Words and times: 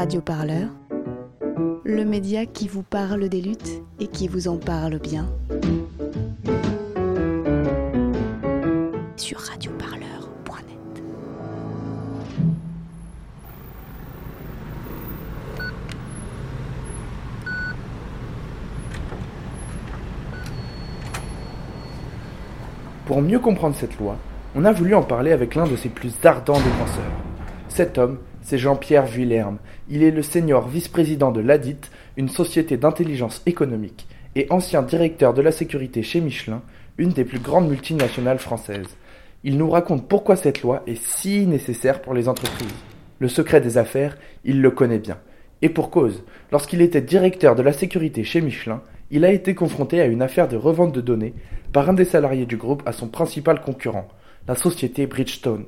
Radio 0.00 0.22
Parleur, 0.22 0.70
le 1.84 2.04
média 2.06 2.46
qui 2.46 2.68
vous 2.68 2.82
parle 2.82 3.28
des 3.28 3.42
luttes 3.42 3.82
et 3.98 4.06
qui 4.06 4.28
vous 4.28 4.48
en 4.48 4.56
parle 4.56 4.98
bien. 4.98 5.28
Sur 9.16 9.40
radioparleur.net. 9.40 11.02
Pour 23.04 23.20
mieux 23.20 23.38
comprendre 23.38 23.76
cette 23.76 23.98
loi, 23.98 24.16
on 24.54 24.64
a 24.64 24.72
voulu 24.72 24.94
en 24.94 25.02
parler 25.02 25.32
avec 25.32 25.54
l'un 25.54 25.66
de 25.66 25.76
ses 25.76 25.90
plus 25.90 26.14
ardents 26.24 26.54
défenseurs. 26.54 27.12
Cet 27.68 27.98
homme, 27.98 28.16
c'est 28.42 28.58
Jean-Pierre 28.58 29.06
Vuillerme. 29.06 29.58
Il 29.88 30.02
est 30.02 30.10
le 30.10 30.22
senior 30.22 30.68
vice-président 30.68 31.30
de 31.30 31.40
l'ADIT, 31.40 31.90
une 32.16 32.28
société 32.28 32.76
d'intelligence 32.76 33.42
économique, 33.46 34.06
et 34.36 34.46
ancien 34.50 34.82
directeur 34.82 35.34
de 35.34 35.42
la 35.42 35.52
sécurité 35.52 36.02
chez 36.02 36.20
Michelin, 36.20 36.62
une 36.98 37.10
des 37.10 37.24
plus 37.24 37.38
grandes 37.38 37.68
multinationales 37.68 38.38
françaises. 38.38 38.96
Il 39.42 39.56
nous 39.56 39.70
raconte 39.70 40.06
pourquoi 40.06 40.36
cette 40.36 40.62
loi 40.62 40.82
est 40.86 41.02
si 41.02 41.46
nécessaire 41.46 42.02
pour 42.02 42.14
les 42.14 42.28
entreprises. 42.28 42.68
Le 43.18 43.28
secret 43.28 43.60
des 43.60 43.78
affaires, 43.78 44.16
il 44.44 44.60
le 44.60 44.70
connaît 44.70 44.98
bien. 44.98 45.18
Et 45.62 45.68
pour 45.68 45.90
cause, 45.90 46.24
lorsqu'il 46.52 46.80
était 46.80 47.02
directeur 47.02 47.54
de 47.54 47.62
la 47.62 47.72
sécurité 47.72 48.24
chez 48.24 48.40
Michelin, 48.40 48.82
il 49.10 49.24
a 49.24 49.32
été 49.32 49.54
confronté 49.54 50.00
à 50.00 50.06
une 50.06 50.22
affaire 50.22 50.48
de 50.48 50.56
revente 50.56 50.94
de 50.94 51.00
données 51.00 51.34
par 51.72 51.88
un 51.88 51.94
des 51.94 52.04
salariés 52.04 52.46
du 52.46 52.56
groupe 52.56 52.82
à 52.86 52.92
son 52.92 53.08
principal 53.08 53.60
concurrent, 53.60 54.08
la 54.46 54.54
société 54.54 55.06
Bridgestone. 55.06 55.66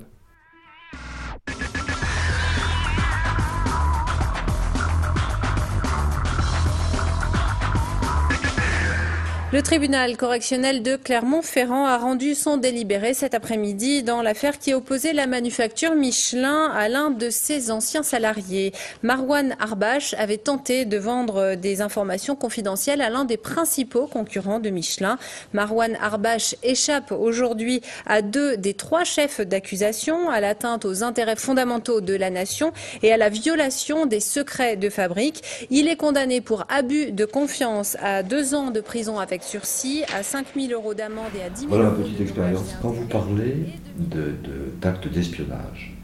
Le 9.53 9.61
tribunal 9.61 10.17
correctionnel 10.17 10.83
de 10.83 10.97
Clermont-Ferrand 10.97 11.85
a 11.85 11.99
rendu 11.99 12.35
son 12.35 12.57
délibéré 12.57 13.13
cet 13.13 13.35
après-midi 13.35 14.03
dans 14.03 14.23
l'affaire 14.23 14.59
qui 14.59 14.73
opposait 14.73 15.13
la 15.13 15.27
manufacture 15.27 15.95
Michelin 15.95 16.71
à 16.75 16.89
l'un 16.89 17.11
de 17.11 17.29
ses 17.29 17.71
anciens 17.71 18.03
salariés. 18.03 18.73
Marwan 19.03 19.55
Arbache 19.61 20.15
avait 20.15 20.39
tenté 20.39 20.87
de 20.87 20.97
vendre 20.97 21.55
des 21.55 21.83
informations 21.83 22.35
confidentielles 22.35 23.03
à 23.03 23.11
l'un 23.11 23.27
des 23.27 23.37
principaux 23.37 24.07
concurrents 24.07 24.59
de 24.59 24.71
Michelin. 24.71 25.19
Marwan 25.53 25.99
Arbache 26.01 26.55
échappe 26.63 27.13
aujourd'hui 27.13 27.83
à 28.07 28.23
deux 28.23 28.57
des 28.57 28.73
trois 28.73 29.05
chefs 29.05 29.43
d'accusation, 29.43 30.31
à 30.31 30.41
l'atteinte 30.41 30.87
aux 30.87 31.03
intérêts 31.03 31.37
fondamentaux 31.37 32.01
de 32.01 32.15
la 32.15 32.31
nation 32.31 32.73
et 33.03 33.13
à 33.13 33.19
la 33.19 33.29
violation 33.29 34.07
des 34.07 34.21
secrets 34.21 34.77
de 34.77 34.89
fabrique. 34.89 35.69
Il 35.69 35.89
est 35.89 35.97
condamné 35.97 36.41
pour 36.41 36.65
abus 36.71 37.13
de 37.13 37.27
confiance 37.27 37.99
à 38.01 38.23
deux 38.23 38.55
ans 38.55 38.71
de 38.71 38.81
prison 38.81 39.19
avec 39.19 39.42
sursis, 39.43 40.03
à 40.15 40.23
5 40.23 40.47
000 40.55 40.73
euros 40.73 40.95
d'amende 40.95 41.31
et 41.39 41.43
à 41.43 41.51
10 41.51 41.61
000 41.61 41.69
Voilà 41.71 41.85
ma 41.85 41.91
euros 41.91 42.03
petite 42.03 42.19
de 42.19 42.23
expérience. 42.23 42.75
Quand 42.81 42.91
vous 42.91 43.07
parlez 43.07 43.57
de- 43.99 44.17
de- 44.17 44.73
d'actes 44.81 45.09
d'espionnage, 45.09 45.95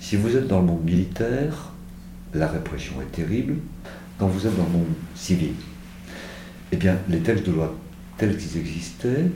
si 0.00 0.16
vous 0.16 0.36
êtes 0.36 0.46
dans 0.46 0.60
le 0.60 0.66
monde 0.66 0.84
militaire, 0.84 1.72
la 2.34 2.46
répression 2.48 2.94
est 3.00 3.12
terrible. 3.12 3.54
Quand 4.18 4.26
vous 4.26 4.46
êtes 4.46 4.56
dans 4.56 4.64
le 4.64 4.70
monde 4.70 4.86
civil, 5.14 5.52
eh 6.72 6.76
bien, 6.76 6.96
les 7.08 7.20
textes 7.20 7.46
de 7.46 7.52
loi 7.52 7.74
tels 8.18 8.36
qu'ils 8.36 8.58
existaient 8.58 9.26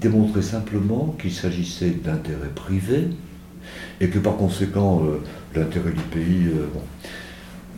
démontraient 0.00 0.42
simplement 0.42 1.14
qu'il 1.20 1.32
s'agissait 1.32 1.90
d'intérêts 1.90 2.48
privés 2.54 3.08
et 4.00 4.08
que 4.08 4.18
par 4.18 4.36
conséquent, 4.36 5.02
euh, 5.04 5.20
l'intérêt 5.54 5.90
du 5.92 6.02
pays. 6.02 6.46
euh, 6.48 6.66
bon. 6.72 6.80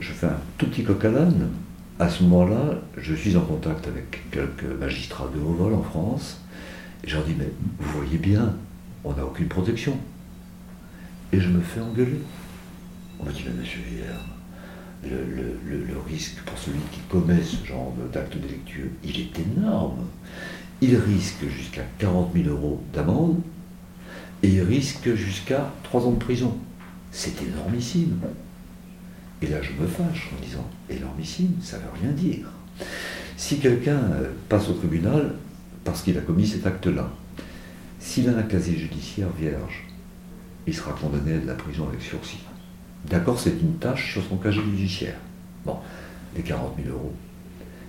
Je 0.00 0.12
fais 0.12 0.26
un 0.26 0.38
tout 0.58 0.66
petit 0.66 0.84
coq 0.84 1.04
à 1.04 1.10
l'âne. 1.10 1.48
À 2.00 2.08
ce 2.08 2.24
moment-là, 2.24 2.80
je 2.98 3.14
suis 3.14 3.36
en 3.36 3.42
contact 3.42 3.86
avec 3.86 4.28
quelques 4.32 4.64
magistrats 4.80 5.30
de 5.32 5.40
haut 5.40 5.52
vol 5.52 5.74
en 5.74 5.82
France 5.82 6.40
et 7.04 7.08
je 7.08 7.14
leur 7.14 7.24
dis, 7.24 7.36
mais 7.38 7.48
vous 7.78 7.98
voyez 7.98 8.18
bien, 8.18 8.56
on 9.04 9.12
n'a 9.12 9.24
aucune 9.24 9.46
protection. 9.46 9.96
Et 11.32 11.38
je 11.38 11.48
me 11.48 11.60
fais 11.60 11.80
engueuler. 11.80 12.20
On 13.20 13.24
me 13.24 13.30
dit, 13.30 13.44
mais 13.46 13.60
monsieur 13.60 13.80
Villers, 13.88 14.24
le, 15.04 15.98
risque 16.08 16.38
pour 16.44 16.58
celui 16.58 16.80
qui 16.90 16.98
commet 17.08 17.42
ce 17.42 17.64
genre 17.64 17.94
d'acte 18.12 18.36
délictueux, 18.38 18.90
il 19.04 19.20
est 19.20 19.38
énorme. 19.38 20.06
Il 20.80 20.96
risque 20.96 21.46
jusqu'à 21.48 21.84
40 21.98 22.32
000 22.34 22.48
euros 22.48 22.82
d'amende 22.92 23.40
et 24.42 24.48
il 24.48 24.62
risque 24.62 25.14
jusqu'à 25.14 25.70
3 25.84 26.06
ans 26.06 26.12
de 26.12 26.18
prison. 26.18 26.56
C'est 27.12 27.40
énormissime. 27.42 28.18
Et 29.42 29.46
là, 29.46 29.58
je 29.62 29.72
me 29.72 29.86
fâche 29.86 30.30
en 30.36 30.44
disant, 30.44 30.66
énormissime, 30.88 31.54
ça 31.60 31.78
ne 31.78 31.82
veut 31.82 31.88
rien 32.02 32.12
dire. 32.12 32.46
Si 33.36 33.58
quelqu'un 33.58 33.98
euh, 33.98 34.30
passe 34.48 34.68
au 34.68 34.74
tribunal 34.74 35.34
parce 35.84 36.02
qu'il 36.02 36.16
a 36.16 36.20
commis 36.20 36.46
cet 36.46 36.66
acte-là, 36.66 37.10
s'il 37.98 38.28
a 38.28 38.36
un 38.36 38.42
casier 38.42 38.76
judiciaire 38.76 39.30
vierge, 39.38 39.86
il 40.66 40.74
sera 40.74 40.92
condamné 40.92 41.34
à 41.34 41.38
de 41.38 41.46
la 41.46 41.54
prison 41.54 41.88
avec 41.88 42.00
sursis. 42.00 42.40
D'accord, 43.08 43.38
c'est 43.38 43.60
une 43.60 43.76
tâche 43.76 44.12
sur 44.12 44.22
son 44.24 44.36
casier 44.36 44.62
judiciaire. 44.62 45.18
Bon, 45.66 45.76
les 46.34 46.42
40 46.42 46.74
000 46.82 46.96
euros. 46.96 47.12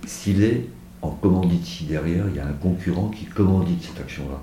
S'il 0.06 0.42
est 0.42 0.68
en 1.02 1.10
commandite, 1.10 1.64
si 1.64 1.84
derrière 1.84 2.24
il 2.28 2.36
y 2.36 2.38
a 2.38 2.46
un 2.46 2.52
concurrent 2.52 3.08
qui 3.08 3.24
commandite 3.24 3.82
cette 3.82 4.00
action-là, 4.00 4.40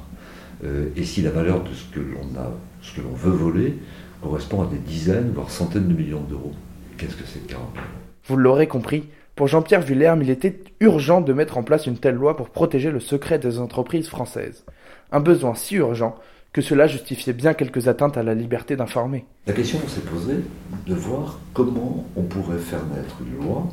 euh, 0.64 0.90
et 0.96 1.04
si 1.04 1.22
la 1.22 1.32
valeur 1.32 1.64
de 1.64 1.74
ce 1.74 1.84
que 1.94 2.00
l'on 2.00 2.40
a, 2.40 2.52
ce 2.82 2.96
que 2.96 3.02
l'on 3.02 3.14
veut 3.14 3.32
voler, 3.32 3.78
correspond 4.22 4.64
à 4.64 4.68
des 4.68 4.78
dizaines, 4.78 5.32
voire 5.34 5.52
centaines 5.52 5.88
de 5.88 5.94
millions 5.94 6.24
d'euros, 6.24 6.54
qu'est-ce 7.04 7.18
que 7.18 7.28
c'est 7.28 7.46
que 7.46 7.52
40 7.52 7.70
000 7.74 7.86
euros 7.86 7.94
Vous 8.28 8.38
l'aurez 8.38 8.68
compris, 8.68 9.10
pour 9.36 9.48
Jean-Pierre 9.48 9.82
Vuillerme, 9.82 10.22
il 10.22 10.30
était 10.30 10.60
urgent 10.80 11.22
de 11.22 11.34
mettre 11.34 11.58
en 11.58 11.64
place 11.64 11.88
une 11.88 11.98
telle 11.98 12.16
loi 12.16 12.38
pour 12.38 12.50
protéger 12.50 12.92
le 12.92 13.00
secret 13.00 13.40
des 13.40 13.60
entreprises 13.60 14.08
françaises. 14.08 14.64
Un 15.12 15.20
besoin 15.20 15.56
si 15.56 15.76
urgent 15.76 16.16
que 16.52 16.62
cela 16.62 16.86
justifiait 16.86 17.34
bien 17.34 17.56
quelques 17.56 17.88
atteintes 17.88 18.16
à 18.16 18.22
la 18.22 18.36
liberté 18.36 18.76
d'informer. 18.76 19.26
La 19.48 19.54
question 19.54 19.80
s'est 19.88 20.02
posée 20.02 20.42
de 20.86 20.94
voir 20.94 21.40
comment 21.54 22.06
on 22.16 22.22
pourrait 22.22 22.60
faire 22.60 22.86
naître 22.96 23.18
une 23.26 23.44
loi 23.44 23.68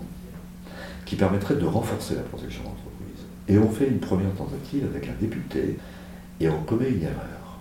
qui 1.04 1.16
permettrait 1.16 1.56
de 1.56 1.66
renforcer 1.66 2.14
la 2.14 2.22
protection 2.22 2.62
d'entreprise. 2.62 3.26
Et 3.48 3.58
on 3.58 3.68
fait 3.68 3.86
une 3.86 3.98
première 3.98 4.32
tentative 4.32 4.86
avec 4.94 5.08
un 5.08 5.14
député 5.20 5.76
et 6.40 6.48
on 6.48 6.62
commet 6.62 6.88
une 6.88 7.02
erreur. 7.02 7.58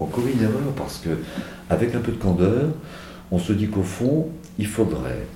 On 0.00 0.06
commet 0.06 0.32
une 0.32 0.42
erreur 0.42 0.72
parce 0.76 0.98
que, 0.98 1.10
avec 1.70 1.94
un 1.94 2.00
peu 2.00 2.10
de 2.10 2.16
candeur, 2.16 2.70
on 3.30 3.38
se 3.38 3.52
dit 3.52 3.68
qu'au 3.68 3.84
fond, 3.84 4.28
il 4.58 4.66
faudrait 4.66 5.26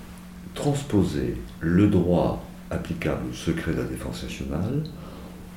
transposer 0.54 1.36
le 1.60 1.88
droit 1.88 2.44
applicable 2.70 3.30
au 3.30 3.34
secret 3.34 3.72
de 3.72 3.78
la 3.78 3.84
défense 3.84 4.22
nationale 4.22 4.82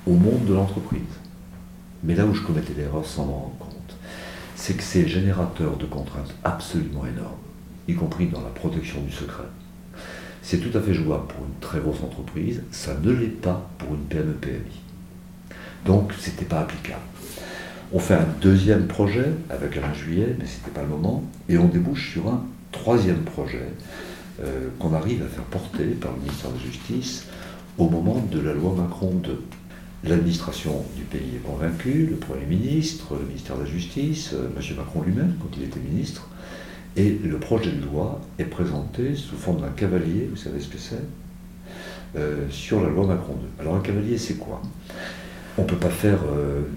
au 0.05 0.13
monde 0.13 0.45
de 0.45 0.53
l'entreprise. 0.53 1.01
Mais 2.03 2.15
là 2.15 2.25
où 2.25 2.33
je 2.33 2.41
commettais 2.41 2.73
l'erreur 2.77 3.05
sans 3.05 3.25
m'en 3.25 3.39
rendre 3.39 3.57
compte, 3.59 3.95
c'est 4.55 4.75
que 4.75 4.83
c'est 4.83 5.07
générateur 5.07 5.77
de 5.77 5.85
contraintes 5.85 6.33
absolument 6.43 7.05
énormes, 7.05 7.35
y 7.87 7.95
compris 7.95 8.27
dans 8.27 8.41
la 8.41 8.49
protection 8.49 9.01
du 9.01 9.11
secret. 9.11 9.43
C'est 10.41 10.59
tout 10.59 10.75
à 10.77 10.81
fait 10.81 10.93
jouable 10.93 11.27
pour 11.27 11.45
une 11.45 11.59
très 11.59 11.79
grosse 11.79 12.01
entreprise, 12.01 12.63
ça 12.71 12.95
ne 12.95 13.11
l'est 13.11 13.27
pas 13.27 13.69
pour 13.77 13.93
une 13.93 14.05
PME-PMI. 14.05 14.81
Donc, 15.85 16.13
ce 16.13 16.29
n'était 16.29 16.45
pas 16.45 16.61
applicable. 16.61 17.01
On 17.91 17.99
fait 17.99 18.15
un 18.15 18.27
deuxième 18.41 18.87
projet 18.87 19.31
avec 19.49 19.75
Alain 19.77 19.93
Juillet, 19.93 20.35
mais 20.39 20.45
ce 20.45 20.57
n'était 20.57 20.71
pas 20.71 20.81
le 20.81 20.89
moment, 20.89 21.23
et 21.47 21.57
on 21.57 21.67
débouche 21.67 22.13
sur 22.13 22.27
un 22.27 22.43
troisième 22.79 23.23
projet 23.23 23.67
euh, 24.41 24.69
qu'on 24.79 24.93
arrive 24.93 25.21
à 25.21 25.27
faire 25.27 25.43
porter 25.43 25.83
par 25.99 26.13
le 26.13 26.19
ministère 26.19 26.49
de 26.49 26.55
la 26.55 26.63
Justice 26.63 27.25
au 27.77 27.89
moment 27.89 28.25
de 28.31 28.39
la 28.39 28.53
loi 28.53 28.73
Macron 28.73 29.11
2. 29.15 29.41
L'administration 30.05 30.85
du 30.95 31.03
pays 31.03 31.35
est 31.35 31.45
convaincue, 31.45 32.07
le 32.09 32.15
Premier 32.15 32.45
ministre, 32.45 33.15
le 33.19 33.27
ministère 33.27 33.57
de 33.57 33.63
la 33.63 33.69
Justice, 33.69 34.31
euh, 34.33 34.47
M. 34.55 34.77
Macron 34.77 35.01
lui-même, 35.01 35.35
quand 35.41 35.49
il 35.57 35.63
était 35.63 35.79
ministre, 35.79 36.29
et 36.95 37.19
le 37.21 37.37
projet 37.37 37.71
de 37.71 37.83
loi 37.83 38.21
est 38.39 38.45
présenté 38.45 39.13
sous 39.15 39.35
forme 39.35 39.59
d'un 39.59 39.69
cavalier, 39.75 40.29
vous 40.29 40.37
savez 40.37 40.61
ce 40.61 40.69
que 40.69 40.77
c'est, 40.77 41.03
euh, 42.15 42.47
sur 42.49 42.81
la 42.81 42.89
loi 42.89 43.07
Macron 43.07 43.33
2. 43.33 43.61
Alors 43.61 43.75
un 43.75 43.81
cavalier, 43.81 44.17
c'est 44.17 44.35
quoi? 44.35 44.61
On 45.57 45.63
ne 45.63 45.67
peut 45.67 45.75
pas 45.75 45.89
faire 45.89 46.19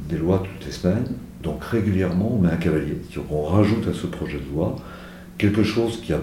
des 0.09 0.19
lois 0.19 0.43
toutes 0.43 0.67
les 0.67 0.73
semaines, 0.73 1.07
donc 1.41 1.63
régulièrement 1.63 2.33
on 2.35 2.41
met 2.41 2.51
un 2.51 2.57
cavalier. 2.57 2.97
Qu'on 3.29 3.45
rajoute 3.45 3.87
à 3.87 3.95
ce 3.95 4.09
projet 4.09 4.41
de 4.41 4.53
loi 4.53 4.75
quelque 5.43 5.65
chose 5.65 6.01
qui 6.01 6.13
a, 6.13 6.21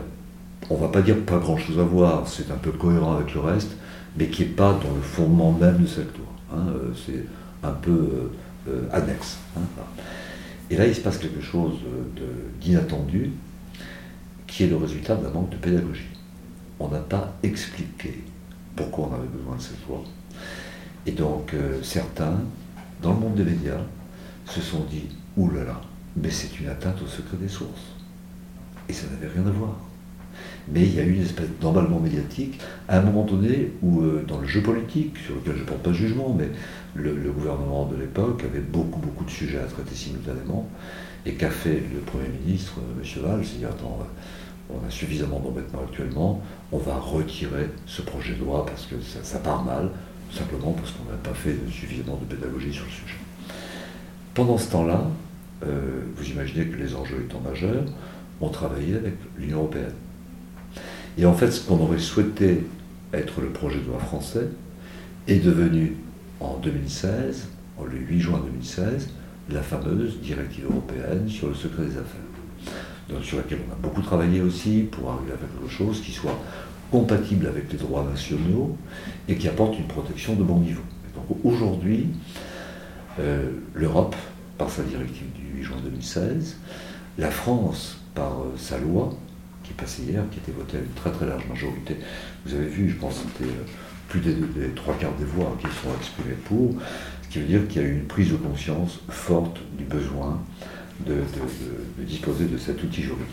on 0.69 0.75
va 0.75 0.87
pas 0.87 1.01
dire 1.01 1.17
pas 1.25 1.39
grand-chose 1.39 1.77
à 1.77 1.83
voir, 1.83 2.25
c'est 2.25 2.49
un 2.51 2.55
peu 2.55 2.71
cohérent 2.71 3.17
avec 3.17 3.33
le 3.33 3.41
reste, 3.41 3.71
mais 4.17 4.27
qui 4.27 4.43
n'est 4.43 4.47
pas 4.47 4.71
dans 4.71 4.95
le 4.95 5.01
fondement 5.01 5.51
même 5.51 5.79
de 5.79 5.87
cette 5.87 6.17
loi. 6.17 6.27
hein. 6.53 6.67
Euh, 6.69 6.93
c'est 7.05 7.25
un 7.61 7.71
peu 7.71 7.91
euh, 7.91 8.31
euh, 8.69 8.87
annexe. 8.93 9.39
hein. 9.57 9.61
Et 10.71 10.77
là, 10.77 10.87
il 10.87 10.95
se 10.95 11.01
passe 11.01 11.17
quelque 11.17 11.41
chose 11.41 11.79
d'inattendu, 12.61 13.31
qui 14.47 14.63
est 14.63 14.67
le 14.67 14.77
résultat 14.77 15.15
d'un 15.15 15.31
manque 15.31 15.49
de 15.49 15.57
pédagogie. 15.57 16.11
On 16.79 16.87
n'a 16.87 16.99
pas 16.99 17.33
expliqué 17.43 18.23
pourquoi 18.77 19.09
on 19.11 19.15
avait 19.15 19.27
besoin 19.27 19.57
de 19.57 19.61
cette 19.61 19.85
loi. 19.87 20.01
Et 21.07 21.11
donc, 21.11 21.55
certains, 21.81 22.39
dans 23.01 23.13
le 23.13 23.19
monde 23.19 23.35
des 23.35 23.43
médias, 23.43 23.81
se 24.45 24.61
sont 24.61 24.85
dit 24.89 25.07
là, 25.37 25.81
mais 26.15 26.29
c'est 26.29 26.59
une 26.59 26.67
atteinte 26.69 27.01
au 27.01 27.07
secret 27.07 27.37
des 27.41 27.49
sources. 27.49 27.98
Et 28.89 28.93
ça 28.93 29.05
n'avait 29.07 29.31
rien 29.31 29.47
à 29.47 29.51
voir. 29.51 29.75
Mais 30.71 30.81
il 30.81 30.95
y 30.95 30.99
a 30.99 31.03
eu 31.03 31.13
une 31.13 31.21
espèce 31.21 31.47
d'emballement 31.61 31.99
médiatique 31.99 32.59
à 32.87 32.99
un 32.99 33.01
moment 33.01 33.23
donné 33.23 33.71
où, 33.81 34.01
euh, 34.01 34.23
dans 34.27 34.39
le 34.39 34.47
jeu 34.47 34.61
politique, 34.61 35.17
sur 35.17 35.35
lequel 35.35 35.55
je 35.55 35.61
ne 35.61 35.65
porte 35.65 35.81
pas 35.81 35.89
de 35.89 35.95
jugement, 35.95 36.35
mais 36.37 36.49
le, 36.95 37.13
gouvernement 37.31 37.85
de 37.85 37.95
l'époque 37.95 38.43
avait 38.43 38.59
beaucoup, 38.59 38.99
beaucoup 38.99 39.23
de 39.23 39.29
sujets 39.29 39.59
à 39.59 39.65
traiter 39.65 39.95
simultanément, 39.95 40.69
et 41.25 41.33
qu'a 41.33 41.49
fait 41.49 41.81
le 41.93 41.99
Premier 42.01 42.29
ministre, 42.45 42.75
euh, 42.79 43.01
M. 43.01 43.23
Valls, 43.23 43.45
il 43.53 43.59
dit 43.59 43.65
attends, 43.65 43.99
on 44.69 44.87
a 44.87 44.89
suffisamment 44.91 45.39
d'embêtements 45.39 45.81
actuellement, 45.87 46.41
on 46.71 46.77
va 46.77 46.95
retirer 46.95 47.69
ce 47.87 48.01
projet 48.01 48.33
de 48.33 48.39
loi 48.39 48.65
parce 48.65 48.85
que 48.85 48.95
ça, 49.01 49.39
part 49.39 49.63
mal, 49.63 49.89
simplement 50.31 50.73
parce 50.73 50.91
qu'on 50.91 51.11
n'a 51.11 51.17
pas 51.17 51.33
fait 51.33 51.55
suffisamment 51.71 52.17
de 52.17 52.35
pédagogie 52.35 52.71
sur 52.71 52.85
le 52.85 52.91
sujet. 52.91 53.17
Pendant 54.35 54.57
ce 54.57 54.71
temps-là, 54.71 55.07
euh, 55.65 56.01
vous 56.15 56.29
imaginez 56.29 56.67
que 56.67 56.77
les 56.77 56.95
enjeux 56.95 57.25
étant 57.27 57.39
majeurs, 57.39 57.83
on 58.41 58.49
travaillait 58.49 58.97
avec 58.97 59.15
l'Union 59.37 59.59
européenne. 59.59 59.93
Et 61.17 61.25
en 61.25 61.33
fait, 61.33 61.51
ce 61.51 61.61
qu'on 61.61 61.79
aurait 61.79 61.99
souhaité 61.99 62.65
être 63.13 63.41
le 63.41 63.49
projet 63.49 63.79
de 63.79 63.87
loi 63.87 63.99
français 63.99 64.47
est 65.27 65.43
devenu 65.43 65.95
en 66.39 66.57
2016, 66.57 67.47
le 67.85 67.97
8 67.97 68.19
juin 68.19 68.41
2016, 68.45 69.09
la 69.49 69.61
fameuse 69.61 70.19
directive 70.19 70.65
européenne 70.65 71.27
sur 71.27 71.47
le 71.47 71.53
secret 71.53 71.83
des 71.83 71.97
affaires, 71.97 73.21
sur 73.23 73.37
laquelle 73.37 73.59
on 73.67 73.73
a 73.73 73.75
beaucoup 73.75 74.01
travaillé 74.01 74.41
aussi 74.41 74.87
pour 74.91 75.09
arriver 75.11 75.33
à 75.33 75.37
quelque 75.37 75.71
chose 75.71 76.01
qui 76.01 76.11
soit 76.11 76.37
compatible 76.91 77.47
avec 77.47 77.71
les 77.71 77.77
droits 77.77 78.03
nationaux 78.03 78.75
et 79.27 79.35
qui 79.35 79.47
apporte 79.47 79.77
une 79.77 79.87
protection 79.87 80.35
de 80.35 80.43
bon 80.43 80.59
niveau. 80.59 80.81
donc 81.15 81.37
aujourd'hui, 81.43 82.07
euh, 83.19 83.49
l'Europe, 83.73 84.15
par 84.57 84.69
sa 84.69 84.83
directive 84.83 85.27
du 85.33 85.59
8 85.59 85.63
juin 85.63 85.77
2016, 85.83 86.57
la 87.17 87.31
France, 87.31 87.98
par 88.13 88.41
euh, 88.41 88.53
sa 88.57 88.77
loi, 88.77 89.09
qui 89.63 89.71
est 89.71 89.75
passée 89.75 90.03
hier, 90.03 90.23
qui 90.31 90.39
a 90.39 90.41
été 90.41 90.51
votée 90.51 90.77
à 90.77 90.79
une 90.79 90.93
très 90.95 91.11
très 91.11 91.25
large 91.25 91.47
majorité. 91.47 91.97
Vous 92.45 92.53
avez 92.53 92.67
vu, 92.67 92.89
je 92.89 92.95
pense 92.95 93.19
que 93.19 93.27
c'était 93.27 93.51
euh, 93.51 93.65
plus 94.07 94.21
des, 94.21 94.69
trois 94.75 94.95
quarts 94.95 95.13
des 95.13 95.25
voix 95.25 95.55
qui 95.59 95.67
sont 95.67 95.95
exprimées 95.97 96.37
pour, 96.45 96.73
ce 97.23 97.29
qui 97.29 97.39
veut 97.39 97.45
dire 97.45 97.67
qu'il 97.67 97.81
y 97.81 97.85
a 97.85 97.87
eu 97.87 97.93
une 97.93 98.07
prise 98.07 98.31
de 98.31 98.37
conscience 98.37 98.99
forte 99.09 99.59
du 99.77 99.83
besoin 99.83 100.39
de, 101.05 101.15
disposer 102.03 102.45
de 102.45 102.57
cet 102.57 102.83
outil 102.83 103.03
juridique. 103.03 103.27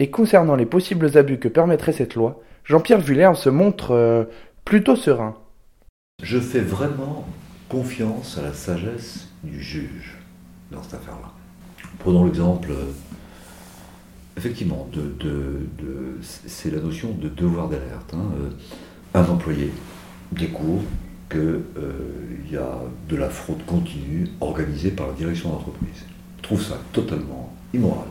Et 0.00 0.10
concernant 0.10 0.56
les 0.56 0.66
possibles 0.66 1.16
abus 1.16 1.38
que 1.38 1.48
permettrait 1.48 1.92
cette 1.92 2.16
loi, 2.16 2.42
Jean-Pierre 2.64 3.00
Vullern 3.00 3.36
se 3.36 3.48
montre 3.48 4.28
plutôt 4.64 4.96
serein. 4.96 5.36
Je 6.22 6.40
fais 6.40 6.60
vraiment 6.60 7.26
confiance 7.68 8.38
à 8.38 8.42
la 8.42 8.52
sagesse 8.52 9.28
du 9.42 9.60
juge 9.60 10.18
dans 10.70 10.82
cette 10.82 10.94
affaire-là. 10.94 11.32
Prenons 11.98 12.24
l'exemple, 12.24 12.70
euh, 12.70 12.92
effectivement, 14.36 14.88
c'est 16.32 16.70
la 16.70 16.80
notion 16.80 17.12
de 17.12 17.28
devoir 17.28 17.68
d'alerte. 17.68 18.14
Hein. 18.14 18.30
Euh, 18.38 18.50
un 19.14 19.24
employé 19.26 19.70
découvre 20.32 20.82
qu'il 21.30 21.40
euh, 21.40 21.62
y 22.50 22.56
a 22.56 22.78
de 23.08 23.16
la 23.16 23.30
fraude 23.30 23.64
continue 23.66 24.28
organisée 24.40 24.90
par 24.90 25.08
la 25.08 25.12
direction 25.14 25.50
d'entreprise. 25.50 26.04
Trouve 26.42 26.62
ça 26.62 26.78
totalement 26.92 27.54
immoral 27.72 28.08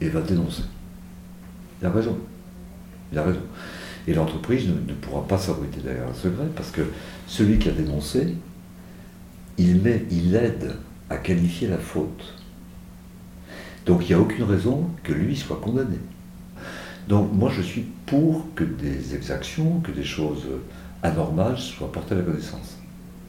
et 0.00 0.08
va 0.08 0.20
dénoncer. 0.20 0.62
Il 1.80 1.86
a 1.86 1.90
raison. 1.90 2.18
Il 3.12 3.18
a 3.18 3.22
raison. 3.22 3.40
Et 4.06 4.14
l'entreprise 4.14 4.68
ne, 4.68 4.74
ne, 4.74 4.94
pourra 4.94 5.26
pas 5.26 5.38
s'abriter 5.38 5.80
derrière 5.80 6.08
un 6.08 6.14
secret 6.14 6.46
parce 6.54 6.70
que 6.70 6.82
celui 7.26 7.58
qui 7.58 7.70
a 7.70 7.72
dénoncé, 7.72 8.34
il, 9.56 9.80
met, 9.80 10.04
il 10.10 10.34
aide 10.34 10.76
à 11.08 11.16
qualifier 11.16 11.68
la 11.68 11.78
faute. 11.78 12.34
Donc 13.86 14.02
il 14.02 14.08
n'y 14.08 14.14
a 14.14 14.20
aucune 14.20 14.44
raison 14.44 14.88
que 15.02 15.12
lui 15.12 15.36
soit 15.36 15.60
condamné. 15.60 15.98
Donc 17.08 17.32
moi 17.32 17.50
je 17.54 17.62
suis 17.62 17.84
pour 18.06 18.46
que 18.54 18.64
des 18.64 19.14
exactions, 19.14 19.80
que 19.80 19.92
des 19.92 20.04
choses 20.04 20.46
anormales 21.02 21.58
soient 21.58 21.92
portées 21.92 22.14
à 22.14 22.18
la 22.18 22.24
connaissance. 22.24 22.78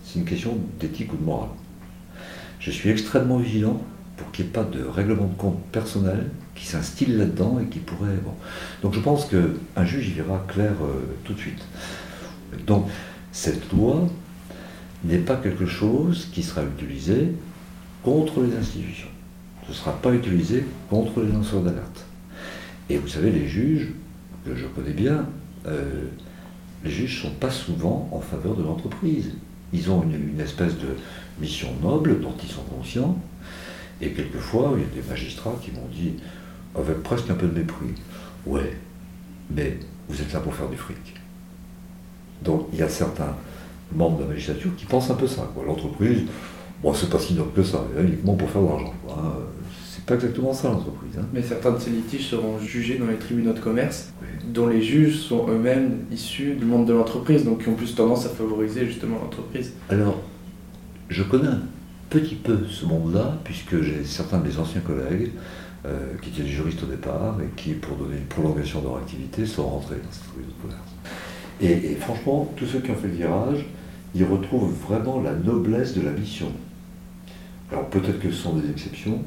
C'est 0.04 0.19
une 0.19 0.25
question 0.25 0.57
d'éthique 0.80 1.12
ou 1.13 1.18
de 1.18 1.24
morale. 1.24 1.50
Je 2.60 2.72
suis 2.72 2.90
extrêmement 2.90 3.38
vigilant 3.38 3.81
pour 4.16 4.31
qu'il 4.31 4.46
n'y 4.46 4.52
ait 4.52 4.54
pas 4.54 4.63
de 4.63 4.84
règlement 4.84 5.28
de 5.28 5.36
compte 5.36 5.62
personnel 5.72 6.30
qui 6.56 6.66
s'instille 6.66 7.18
là-dedans 7.18 7.60
et 7.62 7.66
qui 7.66 7.80
pourrait... 7.80 8.18
Donc 8.81 8.94
je 8.94 9.00
pense 9.02 9.25
qu'un 9.25 9.86
juge 9.86 10.07
y 10.07 10.13
verra 10.13 10.44
clair 10.48 10.72
euh, 10.81 11.02
tout 11.25 11.34
de 11.34 11.40
suite. 11.40 11.62
Donc 12.66 12.88
cette 13.34 13.72
loi 13.74 14.07
n'est 15.04 15.18
pas 15.18 15.36
quelque 15.36 15.66
chose 15.66 16.30
qui 16.31 16.44
sera 16.44 16.63
utilisé 16.63 17.34
contre 18.04 18.42
les 18.42 18.56
institutions. 18.56 19.10
Ce 19.68 19.72
ne 19.72 19.76
sera 19.76 19.94
pas 19.94 20.14
utilisé 20.14 20.64
contre 20.90 21.22
les 21.22 21.32
lanceurs 21.32 21.62
d'alerte. 21.62 22.06
Et 22.90 22.98
vous 22.98 23.08
savez, 23.08 23.32
les 23.32 23.48
juges, 23.48 23.90
que 24.46 24.56
je 24.56 24.66
connais 24.68 24.94
bien, 24.94 25.26
euh, 25.66 26.06
les 26.84 26.92
juges 26.92 27.24
ne 27.24 27.30
sont 27.30 27.36
pas 27.36 27.50
souvent 27.50 28.10
en 28.12 28.20
faveur 28.20 28.56
de 28.56 28.64
l'entreprise. 28.64 29.32
Ils 29.74 29.90
ont 29.90 30.04
une, 30.04 30.40
espèce 30.40 30.78
de 30.78 30.96
mission 31.40 31.70
noble 31.82 32.22
dont 32.22 32.34
ils 32.44 32.50
sont 32.50 32.62
conscients. 32.64 33.18
Et 34.02 34.12
quelquefois, 34.12 34.74
il 34.76 34.82
y 34.82 34.86
a 34.86 35.02
des 35.02 35.10
magistrats 35.10 35.56
qui 35.62 35.72
m'ont 35.72 35.88
dit, 35.92 36.14
avec 36.76 37.02
presque 37.02 37.30
un 37.30 37.36
peu 37.36 37.48
de 37.48 37.58
mépris, 37.58 37.96
ouais, 38.46 38.78
mais 39.50 39.80
vous 40.08 40.22
êtes 40.22 40.32
là 40.34 40.40
pour 40.40 40.54
faire 40.54 40.70
du 40.70 40.78
fric. 40.78 41.16
Donc 42.44 42.68
il 42.74 42.80
y 42.80 42.84
a 42.84 42.90
certains 42.90 43.36
membres 43.94 44.18
de 44.18 44.24
la 44.24 44.30
magistrature 44.30 44.76
qui 44.76 44.86
pensent 44.86 45.10
un 45.10 45.16
peu 45.16 45.28
ça. 45.28 45.50
L'entreprise, 45.66 46.24
bon, 46.84 46.94
c'est 46.94 47.10
pas 47.10 47.20
si 47.20 47.34
noble 47.34 47.54
que 47.54 47.64
ça, 47.64 47.84
uniquement 47.98 48.36
pour 48.36 48.50
faire 48.50 48.62
de 48.62 48.68
l'argent. 48.68 48.94
Hein. 49.10 49.34
C'est 50.06 50.13
pas 50.13 50.24
exactement 50.24 50.54
ça 50.54 50.69
l'entreprise. 50.69 51.18
Hein. 51.18 51.25
Mais 51.34 51.42
certains 51.42 51.72
de 51.72 51.80
ces 51.80 51.90
litiges 51.90 52.28
seront 52.28 52.60
jugés 52.60 53.00
dans 53.00 53.07
les 53.07 53.16
tribunaux 53.16 53.54
de 53.54 53.60
commerce, 53.60 54.13
dont 54.54 54.68
les 54.68 54.84
juges 54.84 55.18
sont 55.18 55.48
eux-mêmes 55.50 56.02
issus 56.12 56.54
du 56.54 56.66
monde 56.66 56.86
de 56.86 56.94
l'entreprise, 56.94 57.44
donc 57.44 57.63
qui 57.63 57.69
ont 57.69 57.74
plus 57.74 57.96
tendance 57.96 58.28
à 58.28 58.30
favoriser 58.30 58.86
justement 58.86 59.18
l'entreprise. 59.19 59.74
Alors, 59.90 60.22
je 61.10 61.24
connais 61.24 61.48
un 61.48 61.62
petit 62.12 62.36
peu 62.36 62.60
ce 62.69 62.86
monde-là, 62.86 63.40
puisque 63.44 63.81
j'ai 63.81 64.04
certains 64.06 64.38
de 64.38 64.48
mes 64.48 64.57
anciens 64.60 64.81
collègues 64.81 65.31
euh, 65.88 66.13
qui 66.22 66.30
étaient 66.30 66.44
des 66.44 66.50
juristes 66.50 66.84
au 66.84 66.88
départ 66.88 67.38
et 67.42 67.50
qui, 67.60 67.74
pour 67.74 67.98
donner 67.98 68.18
une 68.18 68.25
prolongation 68.25 68.81
de 68.81 68.86
leur 68.86 68.98
activité, 68.98 69.48
sont 69.48 69.68
rentrés 69.68 69.96
dans 69.96 70.12
ces 70.12 70.22
tribunaux 70.22 70.52
de 70.56 70.62
commerce. 70.62 70.92
Et, 71.62 71.96
franchement, 71.96 72.54
tous 72.56 72.68
ceux 72.68 72.80
qui 72.80 72.92
ont 72.92 72.96
fait 72.96 73.07
le 73.07 73.16
virage, 73.16 73.66
ils 74.13 74.24
retrouvent 74.24 74.72
vraiment 74.88 75.19
la 75.19 75.34
noblesse 75.34 75.96
de 75.96 76.02
la 76.02 76.12
mission. 76.12 76.52
Alors 77.72 77.90
peut-être 77.90 78.19
que 78.19 78.30
ce 78.30 78.44
sont 78.44 78.54
des 78.54 78.69
exceptions, 78.69 79.22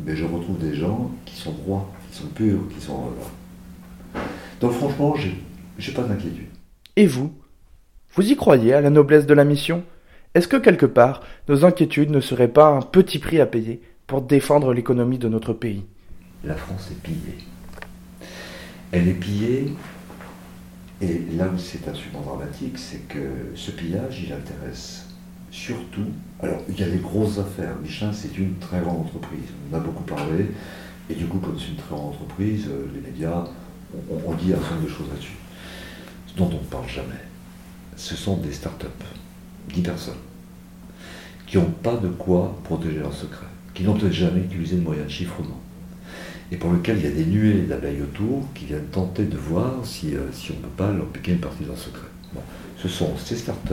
mais 0.00 0.16
je 0.16 0.24
retrouve 0.24 0.58
des 0.58 0.74
gens 0.74 1.10
qui 1.24 1.36
sont 1.36 1.52
droits, 1.52 1.90
qui 2.10 2.18
sont 2.18 2.28
purs, 2.28 2.68
qui 2.74 2.80
sont 2.80 3.10
là. 4.14 4.20
Donc 4.60 4.72
franchement, 4.72 5.14
j'ai 5.78 5.92
pas 5.92 6.02
d'inquiétude. 6.02 6.48
Et 6.96 7.06
vous? 7.06 7.32
Vous 8.14 8.30
y 8.30 8.36
croyez 8.36 8.72
à 8.74 8.80
la 8.80 8.90
noblesse 8.90 9.26
de 9.26 9.34
la 9.34 9.44
mission? 9.44 9.82
Est-ce 10.34 10.48
que 10.48 10.56
quelque 10.56 10.86
part, 10.86 11.22
nos 11.48 11.64
inquiétudes 11.64 12.10
ne 12.10 12.20
seraient 12.20 12.48
pas 12.48 12.68
un 12.68 12.82
petit 12.82 13.18
prix 13.18 13.40
à 13.40 13.46
payer 13.46 13.80
pour 14.06 14.22
défendre 14.22 14.72
l'économie 14.72 15.18
de 15.18 15.28
notre 15.28 15.52
pays? 15.52 15.84
La 16.44 16.54
France 16.54 16.90
est 16.90 17.02
pillée. 17.02 17.38
Elle 18.92 19.08
est 19.08 19.14
pillée 19.14 19.72
et 21.00 21.22
là 21.36 21.48
où 21.52 21.58
c'est 21.58 21.88
absolument 21.88 22.22
dramatique, 22.22 22.78
c'est 22.78 23.08
que 23.08 23.52
ce 23.54 23.70
pillage, 23.70 24.22
il 24.24 24.32
intéresse 24.32 25.08
surtout. 25.54 26.06
Alors, 26.42 26.60
il 26.68 26.78
y 26.78 26.82
a 26.82 26.88
des 26.88 26.98
grosses 26.98 27.38
affaires. 27.38 27.76
Michelin, 27.80 28.12
c'est 28.12 28.36
une 28.36 28.56
très 28.56 28.80
grande 28.80 29.00
entreprise. 29.02 29.48
On 29.70 29.76
a 29.76 29.78
beaucoup 29.78 30.02
parlé. 30.02 30.50
Et 31.08 31.14
du 31.14 31.26
coup, 31.26 31.38
comme 31.38 31.56
c'est 31.58 31.68
une 31.68 31.76
très 31.76 31.94
grande 31.94 32.08
entreprise, 32.08 32.66
euh, 32.68 32.86
les 32.92 33.00
médias 33.00 33.44
ont 34.10 34.34
dit 34.34 34.52
un 34.52 34.56
certain 34.56 34.74
nombre 34.74 34.86
de 34.86 34.90
choses 34.90 35.08
là-dessus. 35.08 35.36
Ce 36.26 36.36
dont 36.36 36.50
on 36.52 36.62
ne 36.62 36.68
parle 36.68 36.88
jamais, 36.88 37.22
ce 37.96 38.16
sont 38.16 38.38
des 38.38 38.52
start-up, 38.52 39.04
10 39.72 39.82
personnes, 39.82 40.14
qui 41.46 41.58
n'ont 41.58 41.70
pas 41.70 41.96
de 41.96 42.08
quoi 42.08 42.58
protéger 42.64 42.98
leur 42.98 43.14
secret, 43.14 43.46
qui 43.74 43.84
n'ont 43.84 43.94
peut-être 43.94 44.12
jamais 44.12 44.40
utilisé 44.40 44.76
de 44.76 44.80
moyens 44.80 45.06
de 45.06 45.12
chiffrement 45.12 45.60
et 46.50 46.56
pour 46.56 46.72
lequel 46.72 46.98
il 46.98 47.04
y 47.04 47.06
a 47.06 47.10
des 47.10 47.24
nuées 47.24 47.62
d'abeilles 47.62 48.02
autour 48.02 48.42
qui 48.54 48.66
viennent 48.66 48.86
tenter 48.86 49.24
de 49.24 49.36
voir 49.36 49.74
si, 49.84 50.14
euh, 50.14 50.30
si 50.32 50.50
on 50.50 50.56
ne 50.56 50.62
peut 50.62 50.76
pas 50.76 50.90
leur 50.92 51.06
piquer 51.06 51.32
une 51.32 51.38
partie 51.38 51.62
de 51.62 51.68
leur 51.68 51.78
secret. 51.78 52.08
Ce 52.78 52.88
sont 52.88 53.16
ces 53.16 53.36
startups 53.36 53.72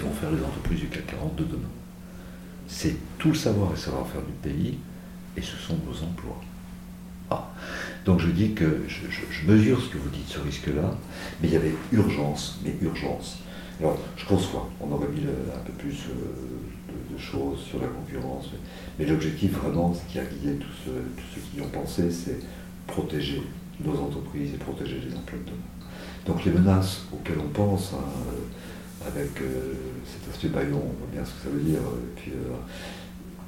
vont 0.00 0.12
faire 0.12 0.30
les 0.30 0.42
entreprises 0.42 0.80
du 0.80 0.88
CAC 0.88 1.06
40 1.06 1.36
de 1.36 1.44
demain. 1.44 1.68
C'est 2.66 2.96
tout 3.18 3.28
le 3.28 3.34
savoir 3.34 3.72
et 3.72 3.76
savoir-faire 3.76 4.22
du 4.22 4.32
pays 4.48 4.78
et 5.36 5.42
ce 5.42 5.56
sont 5.56 5.76
nos 5.86 6.06
emplois. 6.06 6.40
Ah. 7.30 7.50
Donc 8.04 8.20
je 8.20 8.28
dis 8.28 8.52
que 8.52 8.82
je, 8.88 9.50
mesure 9.50 9.80
ce 9.80 9.88
que 9.88 9.98
vous 9.98 10.10
dites, 10.10 10.28
ce 10.28 10.40
risque-là, 10.40 10.94
mais 11.40 11.48
il 11.48 11.54
y 11.54 11.56
avait 11.56 11.74
urgence, 11.92 12.60
mais 12.64 12.74
urgence. 12.80 13.38
Alors 13.80 13.98
je 14.16 14.24
conçois, 14.24 14.68
on 14.80 14.90
aurait 14.92 15.08
mis 15.08 15.22
un 15.22 15.64
peu 15.64 15.72
plus 15.72 16.06
euh, 16.10 17.14
de, 17.14 17.18
choses 17.18 17.60
sur 17.60 17.80
la 17.80 17.88
concurrence, 17.88 18.46
mais 18.98 19.06
l'objectif 19.06 19.52
vraiment, 19.52 19.94
ce 19.94 20.10
qui 20.10 20.18
a 20.18 20.24
guidé 20.24 20.56
tous 20.56 20.86
ceux, 20.86 21.40
qui 21.50 21.58
y 21.58 21.60
ont 21.60 21.68
pensé, 21.68 22.10
c'est 22.10 22.40
protéger 22.86 23.42
nos 23.84 23.96
entreprises 23.98 24.54
et 24.54 24.56
protéger 24.56 25.00
les 25.06 25.14
emplois 25.14 25.38
de 25.38 25.44
demain. 25.44 25.58
Donc 26.26 26.44
les 26.44 26.52
menaces 26.52 27.02
auxquelles 27.12 27.38
on 27.38 27.48
pense, 27.48 27.92
hein, 27.94 28.04
avec 29.08 29.40
euh, 29.42 29.74
cet 30.06 30.32
aspect 30.34 30.48
baillon, 30.48 30.76
on 30.76 30.98
voit 30.98 31.08
bien 31.12 31.24
ce 31.24 31.32
que 31.32 31.42
ça 31.44 31.48
veut 31.50 31.60
dire, 31.60 31.80
et 31.80 32.20
puis 32.20 32.32
euh, 32.32 32.54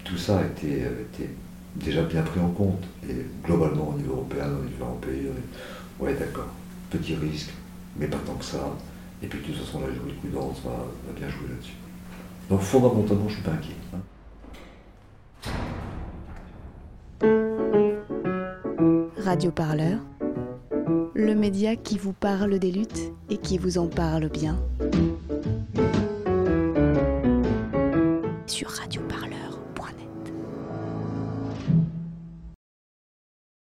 tout 0.04 0.16
ça 0.16 0.38
a 0.38 0.44
été, 0.44 0.82
déjà 1.76 2.02
bien 2.02 2.22
pris 2.22 2.40
en 2.40 2.50
compte, 2.50 2.82
et 3.08 3.26
globalement 3.44 3.90
au 3.94 3.98
niveau 3.98 4.12
européen, 4.14 4.46
au 4.60 4.64
niveau 4.64 4.98
pays, 5.00 5.28
Ouais, 5.98 6.14
d'accord. 6.14 6.48
Petit 6.90 7.14
risque, 7.14 7.50
mais 7.96 8.06
pas 8.06 8.16
tant 8.26 8.34
que 8.34 8.44
ça. 8.44 8.74
Et 9.22 9.26
puis 9.26 9.38
de 9.40 9.44
toute 9.44 9.56
façon, 9.56 9.80
la 9.80 9.92
jurisprudence 9.92 10.60
va, 10.64 10.70
va 10.70 11.12
bien 11.14 11.28
jouer 11.28 11.48
là-dessus. 11.50 11.74
Donc 12.48 12.60
fondamentalement, 12.62 13.28
je 13.28 13.34
suis 13.34 13.42
pas 13.42 13.52
inquiet. 13.52 13.74
hein. 13.94 14.00
Radio 19.18 19.50
Parleur, 19.50 19.98
le 21.14 21.34
média 21.34 21.76
qui 21.76 21.98
vous 21.98 22.14
parle 22.14 22.58
des 22.58 22.72
luttes 22.72 23.12
et 23.28 23.36
qui 23.36 23.58
vous 23.58 23.76
en 23.78 23.86
parle 23.86 24.28
bien. 24.30 24.58